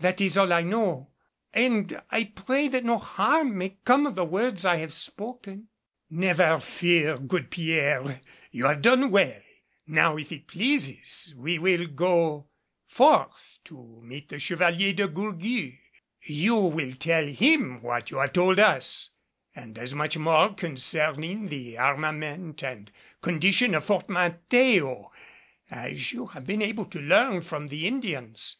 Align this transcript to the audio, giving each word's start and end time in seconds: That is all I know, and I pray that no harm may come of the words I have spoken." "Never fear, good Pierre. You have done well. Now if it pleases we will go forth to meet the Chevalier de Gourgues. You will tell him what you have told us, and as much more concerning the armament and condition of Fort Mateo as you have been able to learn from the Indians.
That 0.00 0.20
is 0.20 0.36
all 0.36 0.52
I 0.52 0.60
know, 0.64 1.08
and 1.54 1.98
I 2.10 2.24
pray 2.24 2.68
that 2.68 2.84
no 2.84 2.98
harm 2.98 3.56
may 3.56 3.78
come 3.86 4.04
of 4.06 4.16
the 4.16 4.24
words 4.26 4.66
I 4.66 4.76
have 4.76 4.92
spoken." 4.92 5.68
"Never 6.10 6.60
fear, 6.60 7.16
good 7.16 7.50
Pierre. 7.50 8.20
You 8.50 8.66
have 8.66 8.82
done 8.82 9.10
well. 9.10 9.40
Now 9.86 10.18
if 10.18 10.30
it 10.30 10.46
pleases 10.46 11.32
we 11.38 11.58
will 11.58 11.86
go 11.86 12.48
forth 12.86 13.60
to 13.64 14.02
meet 14.04 14.28
the 14.28 14.38
Chevalier 14.38 14.92
de 14.92 15.08
Gourgues. 15.08 15.78
You 16.20 16.56
will 16.56 16.92
tell 16.94 17.26
him 17.28 17.80
what 17.80 18.10
you 18.10 18.18
have 18.18 18.34
told 18.34 18.58
us, 18.58 19.12
and 19.56 19.78
as 19.78 19.94
much 19.94 20.18
more 20.18 20.52
concerning 20.52 21.46
the 21.48 21.78
armament 21.78 22.62
and 22.62 22.92
condition 23.22 23.74
of 23.74 23.86
Fort 23.86 24.10
Mateo 24.10 25.10
as 25.70 26.12
you 26.12 26.26
have 26.26 26.44
been 26.46 26.60
able 26.60 26.84
to 26.84 27.00
learn 27.00 27.40
from 27.40 27.68
the 27.68 27.86
Indians. 27.86 28.56